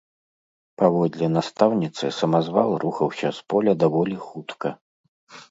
[0.81, 4.69] Паводле настаўніцы, самазвал рухаўся з поля даволі хутка.